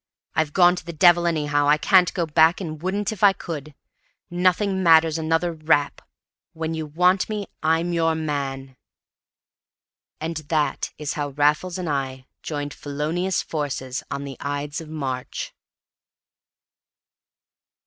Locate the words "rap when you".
5.53-6.87